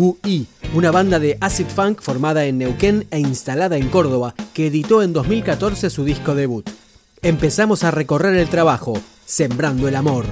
[0.00, 5.02] QI, una banda de acid funk formada en Neuquén e instalada en Córdoba, que editó
[5.02, 6.68] en 2014 su disco debut.
[7.20, 10.24] Empezamos a recorrer el trabajo, sembrando el amor.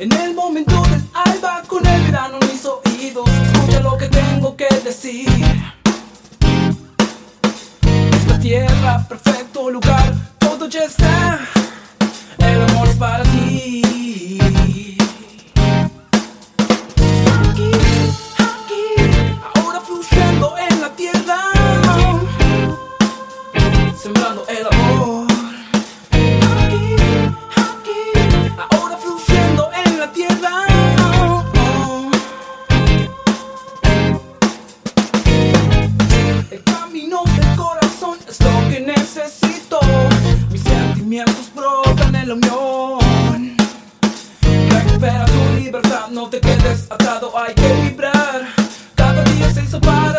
[0.00, 3.30] En el momento del alba, con el verano en mis oídos,
[3.80, 5.28] lo que tengo que decir.
[8.42, 11.39] Tierra, perfecto lugar, todo ya está.
[45.00, 48.46] Recupera tu libertad, no te quedes atado, hay que vibrar.
[48.94, 50.09] Cada día se hizo para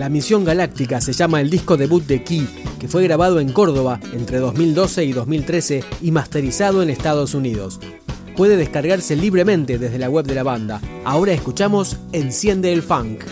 [0.00, 2.48] La Misión Galáctica se llama el disco debut de Key,
[2.78, 7.78] que fue grabado en Córdoba entre 2012 y 2013 y masterizado en Estados Unidos.
[8.34, 10.80] Puede descargarse libremente desde la web de la banda.
[11.04, 13.24] Ahora escuchamos Enciende el Funk.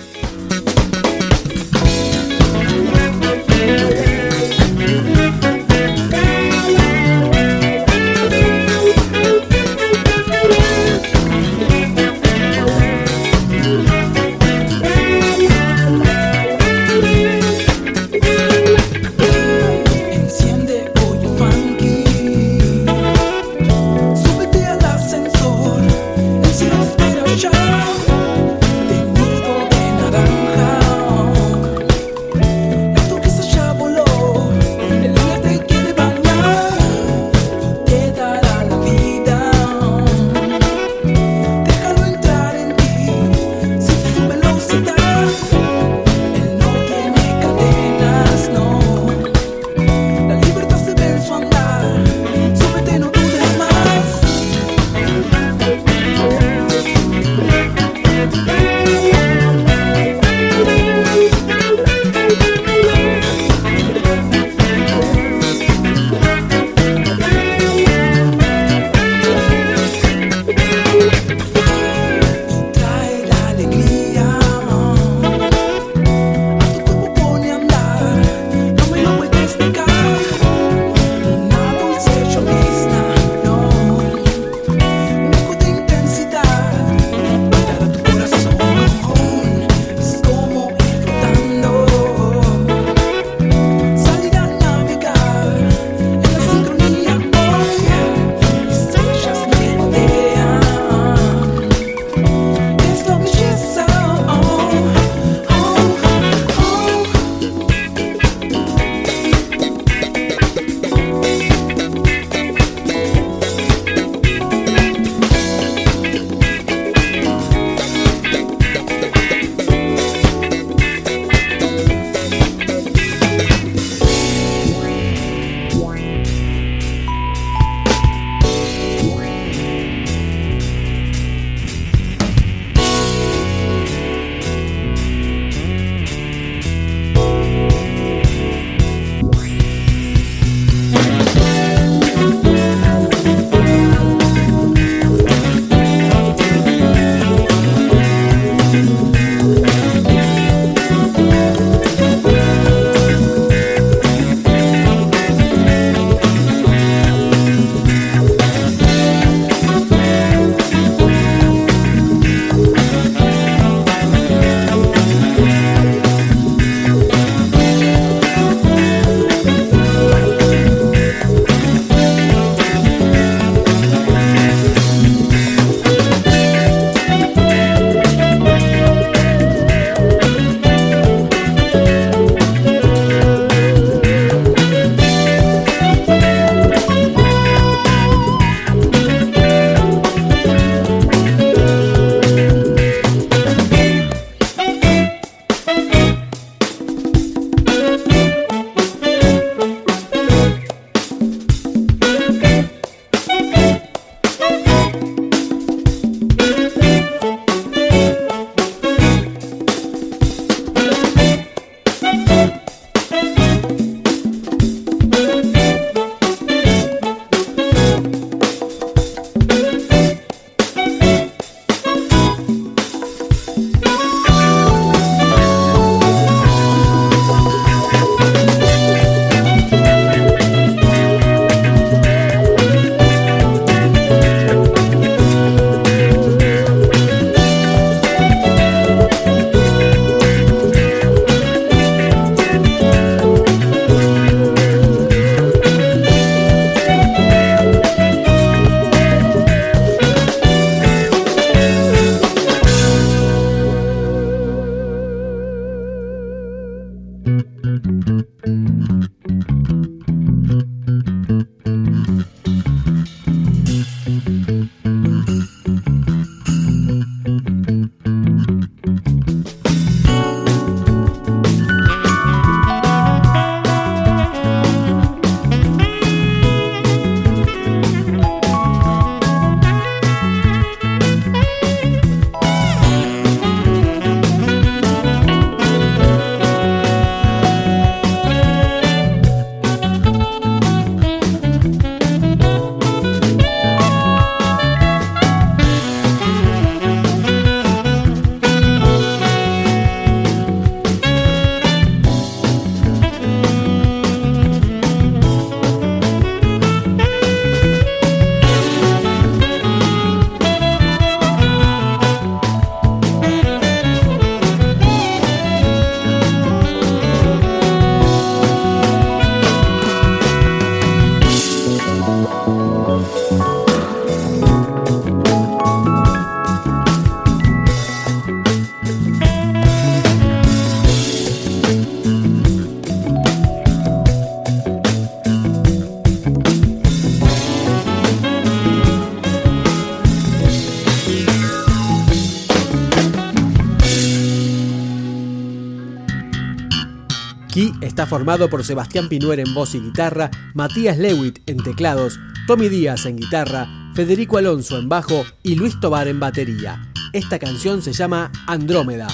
[347.99, 353.07] Está formado por Sebastián Pinuer en voz y guitarra, Matías Lewitt en teclados, Tommy Díaz
[353.07, 356.93] en guitarra, Federico Alonso en bajo y Luis Tobar en batería.
[357.13, 359.09] Esta canción se llama Andrómeda.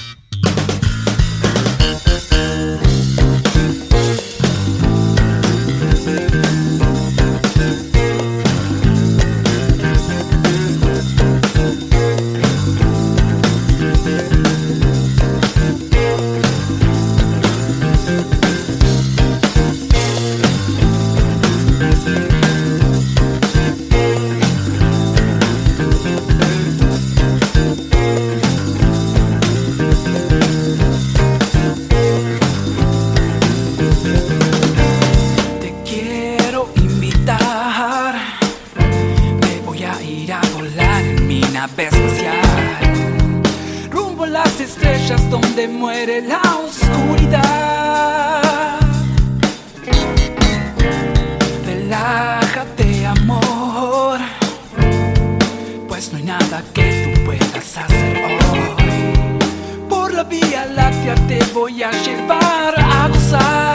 [45.69, 47.43] Muere la oscuridad.
[51.65, 54.19] Relájate, amor,
[55.89, 58.39] pues no hay nada que tú puedas hacer hoy.
[59.89, 63.74] Por la vía láctea te voy a llevar a gozar.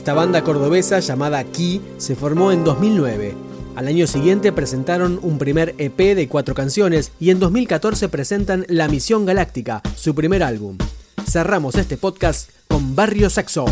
[0.00, 3.34] Esta banda cordobesa llamada Key se formó en 2009.
[3.76, 8.88] Al año siguiente presentaron un primer EP de cuatro canciones y en 2014 presentan La
[8.88, 10.78] Misión Galáctica, su primer álbum.
[11.28, 13.66] Cerramos este podcast con Barrio Saxo.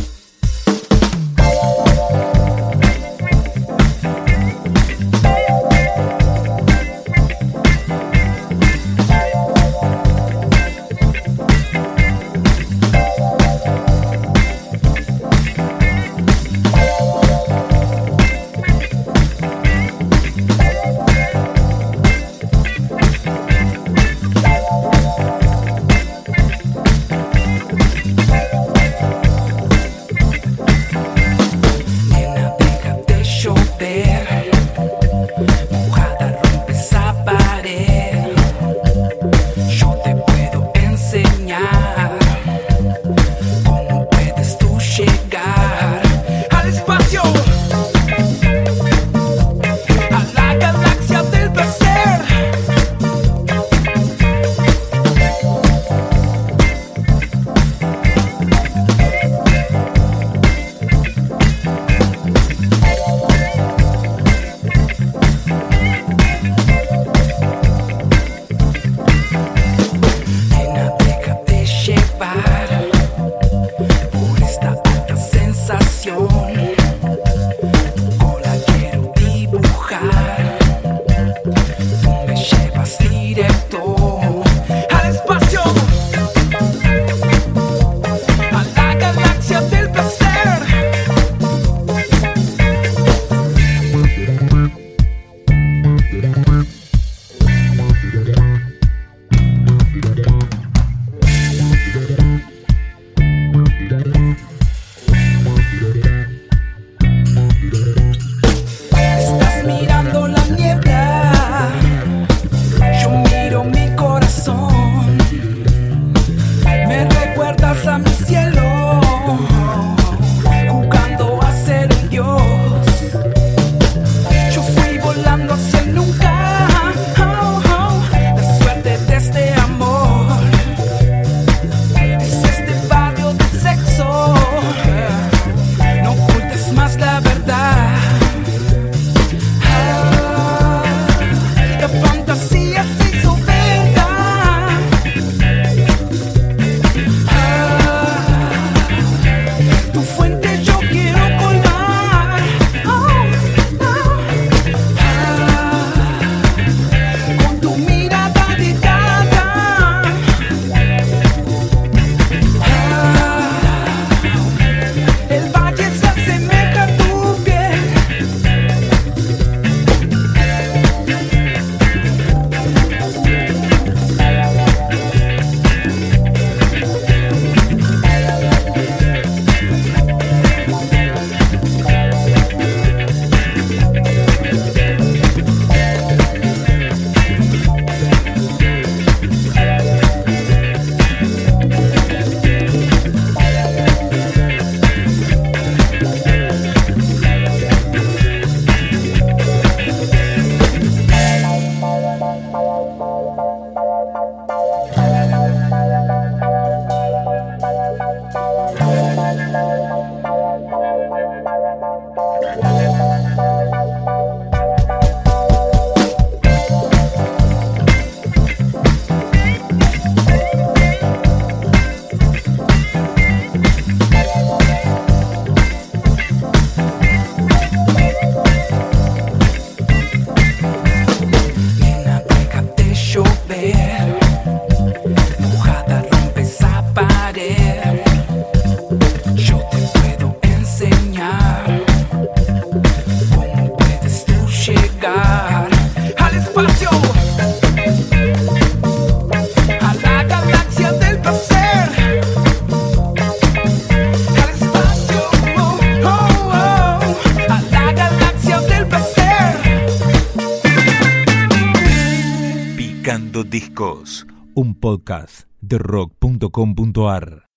[264.89, 267.48] Podcast de rock.com.ar.